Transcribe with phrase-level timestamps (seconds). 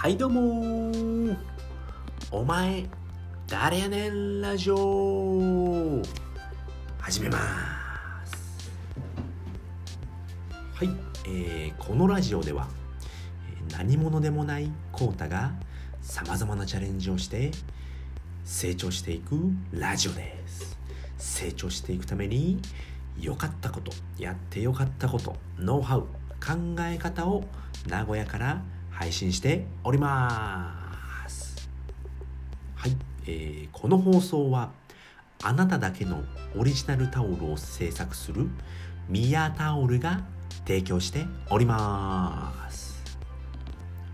[0.00, 1.36] はいどうも
[2.30, 2.86] お前
[3.46, 6.00] 誰やねんラジオ。
[6.98, 7.38] 始めま
[8.24, 8.70] す。
[10.72, 10.88] はい、
[11.26, 12.66] えー、このラジオでは
[13.72, 15.52] 何者でもないコータが
[16.00, 17.50] さまざまなチャレンジをして
[18.46, 19.34] 成長していく
[19.70, 20.78] ラジオです。
[21.18, 22.58] 成長していくために
[23.20, 26.00] 良かったことやって良かったことノウハウ
[26.40, 26.54] 考
[26.88, 27.44] え方を
[27.86, 28.62] 名古屋から
[29.00, 31.70] 配信しております
[32.76, 32.94] はい、
[33.26, 34.72] えー、この放送は
[35.42, 36.22] あなただけの
[36.54, 38.46] オリジナルタオルを制作する
[39.08, 40.20] ミヤタオルが
[40.66, 43.02] 提供しております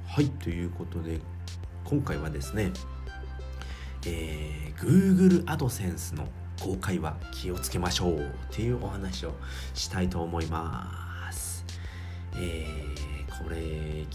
[0.06, 1.18] はいということで
[1.82, 2.70] 今回はですね
[4.06, 6.28] えー、Google AdSense の
[6.62, 9.32] 公開は気をつけましょうっていうお話を
[9.74, 11.05] したいと思います。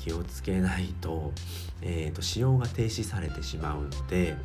[0.04, 1.32] 気をつけないと,、
[1.82, 4.36] えーと、使用が停止されてしまうので、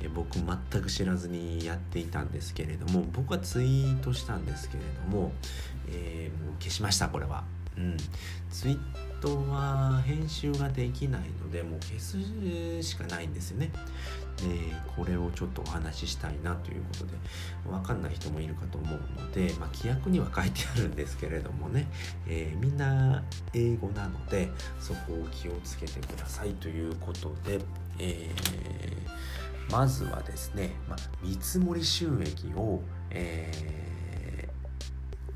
[0.00, 5.32] えー、僕全く知らずにやっていたんですけれども僕はツイートしたんですけれども,、
[5.88, 7.44] えー、消しましたこれは。
[7.76, 7.96] うん、
[8.50, 8.78] ツイー
[9.24, 13.70] トは編集ができないのでもう消すしかないんですよね。
[14.36, 14.44] で
[14.94, 17.12] これをちょっとお話ししたいなということで
[17.64, 21.86] 分かんない人もいるかと思うので、まあ、規約には書いてあるんですけれどもね、
[22.26, 23.22] えー、みんな
[23.54, 24.50] 英語なので
[24.80, 27.60] そこを気をつけてくださいということで、
[27.98, 34.48] えー、まずはですね、まあ、見積もり収益を、え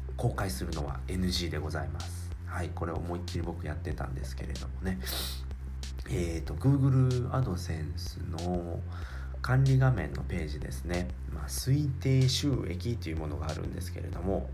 [0.09, 2.18] ー、公開するのは NG でございます。
[2.59, 4.99] はい、これ思いっきり僕やってたんですけれどもね。
[6.11, 8.81] えーと、Google AdSense の
[9.41, 14.51] 管理画面のページですね、まあ、推定収益というものがあるんですけれども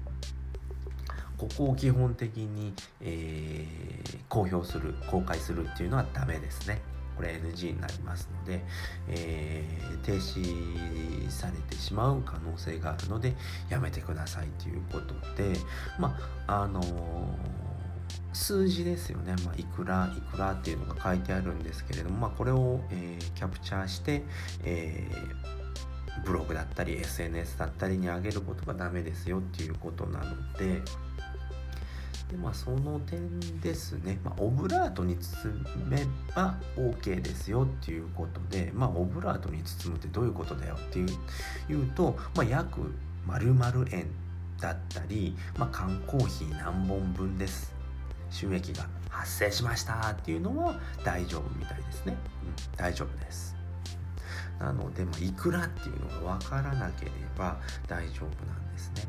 [1.38, 6.82] ここを基本的に、えー、公表する公開するっていうのはダメですね
[7.16, 8.62] これ NG になりますので、
[9.08, 13.34] えー、停止されてしまう可能性があるので
[13.70, 15.58] やめてくださいということで
[15.98, 16.84] まああのー
[18.32, 24.22] 数字ですよね、まあ、いくらいくらっていうのが書いてあるんですけれども、まあ、これを、えー、キャプチャーして、
[24.64, 30.82] えー、ブログだったり SNS だったりに上げることがダメですよっていうことなので
[32.30, 35.54] で、まあ、その点ですね、まあ、オブラートに包
[35.86, 36.04] め
[36.34, 41.08] ば OK ですよっていうことで、まあ、オブラートに包むってどういうことだよっていう
[41.70, 42.80] いうと、まあ、約
[43.26, 44.06] 〇〇円
[44.60, 47.73] だったり、まあ、缶コーヒー何本分です。
[48.30, 53.54] 収益が発生しましたっていうのは大丈夫みたいですね、うん、大丈夫です。
[54.58, 57.58] なので、まあ、いくらっていうのが分からなければ
[57.88, 59.02] 大丈夫なんですね。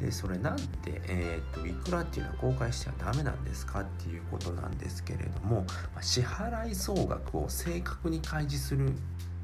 [0.00, 5.64] でそれなんで、えーと、いくらっていうのは公開してはダメなんですかっていうことなんですけれども、
[5.94, 8.92] まあ、支払い総額を正確に開示する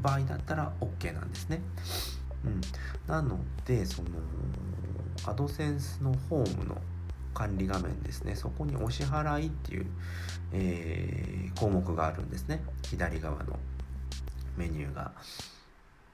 [0.01, 1.61] 場合だったら OK なんですね。
[2.45, 2.61] うん、
[3.07, 4.09] なのでその
[5.27, 6.77] アドセンスのホームの
[7.35, 8.35] 管理画面ですね。
[8.37, 9.87] そこにお支払いっていう、
[10.53, 12.63] えー、項目があるんですね。
[12.89, 13.59] 左側の
[14.57, 15.13] メニューが、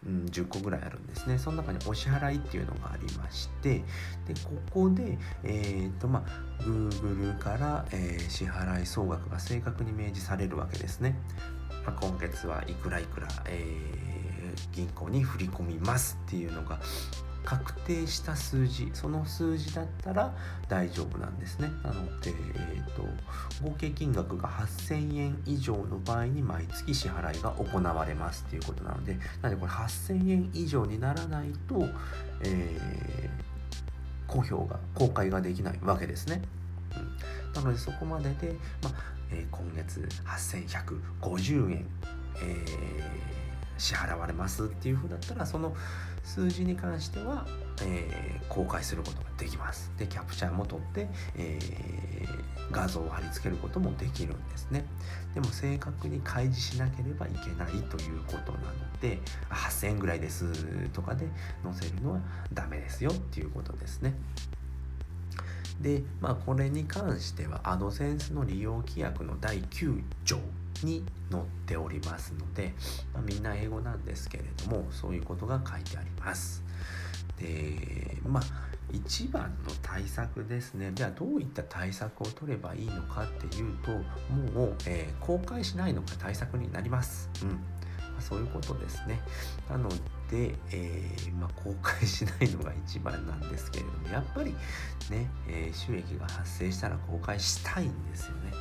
[0.07, 1.39] うん、10個ぐらいあるんですね。
[1.39, 3.83] その中にお支払いっていうのがありまして
[4.27, 11.17] でここで、えーとまあ、Google から、えー、支払い総額が正確に明示されるわけですね、
[11.85, 16.81] まあ、今月はいくらいくら、えー、銀行に振り込みますっていうのが
[17.45, 20.35] 確定した数字その数字だったら
[20.69, 21.69] 大丈夫なんですね。
[21.83, 23.03] なので、えーと、
[23.63, 31.89] 合計金額が8000円以上の場合に毎月支払いが行われますっていうことなのでなのでこれ8000円以上にならないと、
[32.43, 36.43] えー、公表が公開ができないわけですね、
[36.97, 38.91] うん、なのでそこまでで、ま
[39.33, 41.87] えー、今月8150円、
[42.43, 43.30] えー
[43.81, 45.75] 支払われますっていう風だったらその
[46.23, 47.47] 数字に関しては、
[47.83, 49.91] えー、公開することができます。
[49.99, 54.85] でキャプチャーも取って、えー、画像を貼り付けることもできるんですね。
[55.35, 59.19] でも正確に開示しなければいけないということなので
[59.49, 60.45] 8000円ぐらいです
[60.91, 61.27] とかで
[61.65, 62.21] 載せるのは
[62.53, 64.15] ダメですよっていうことですね。
[65.81, 70.39] でまあこれに関してはアドセンスの利用規約の第9条
[70.85, 72.75] に載っておりますので、
[73.13, 76.63] まあ、みんな英語なんですけれどもそういうことが書いてあります。
[77.39, 78.43] でまあ
[78.93, 80.91] 一番の対策ですね。
[80.95, 83.93] じゃあどういった対策を取ればいいのかっていうと
[84.53, 87.31] もう、えー、公開しないのが対策になります。
[87.43, 87.57] うん、ま
[88.19, 89.21] あ、そういうことですね。
[89.69, 89.89] なの
[90.29, 94.53] で、えー、まあ、公開しないのが一番なんですけれどもやっぱり
[95.11, 98.53] ね、えー、収益が発生したら公開したいんですよね。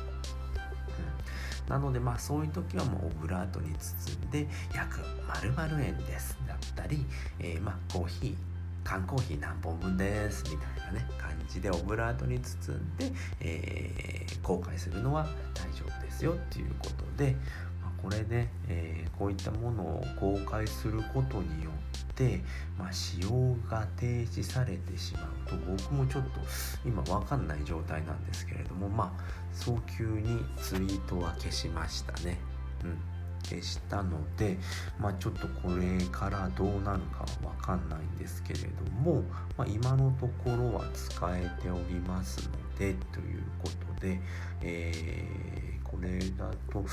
[1.70, 4.98] なのでまあそういう時はもうオブラートに包んで約
[5.42, 6.36] 〇〇円です。
[6.46, 7.06] だったり、
[7.38, 8.34] えー、まあコーヒー
[8.82, 10.42] 缶コーヒー何本分です。
[10.50, 17.36] みたいなね感じでオブラートに包んで、えー、公開するのは大丈夫ですよっていうことで、
[17.80, 22.40] まあ、これね、えー、こういったものを公開することによって、
[22.76, 23.30] まあ、使用
[23.70, 26.40] が停止されてしまうと僕もちょっと
[26.84, 32.38] 今分かんない状態なんですけれどもまあ早急にツイートは消しましたね。
[32.84, 34.58] うん消したので、
[34.98, 39.22] まあ、ちょっとこれからどうなるかは分かんないんですけれども、
[39.56, 44.20] まあ、今のところは使えておりますのでということで、
[44.62, 46.84] えー、これだと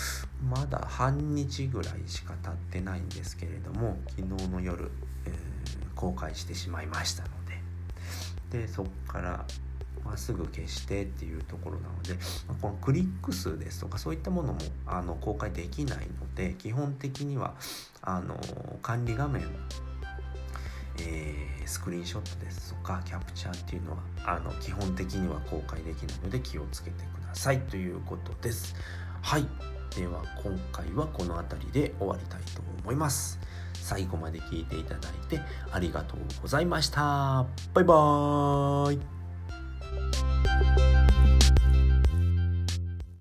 [0.49, 4.89] まだ半日ぐらいしか経ってないんですけれども昨日の夜、
[5.25, 5.33] えー、
[5.95, 7.29] 公開してしまいましたの
[8.51, 9.45] ででそこから
[10.03, 12.13] まあ、すぐ消してっていうところなので、
[12.47, 17.55] まあ、このクリック数ですとかそういったものもあの公開できないので基本的には
[18.01, 18.39] あの
[18.81, 19.43] 管理画面
[20.99, 28.75] えー、スクリーンショットですとかキャプチャーっていうのはあの基本的には公開できないので気をつけてくださいということです。
[29.21, 29.45] はい。
[29.95, 33.39] では今回はこの辺りで終わりたいと思います。
[33.73, 35.39] 最後まで聞いていただいて
[35.71, 37.45] ありがとうございました。
[37.73, 39.16] バイバーイ。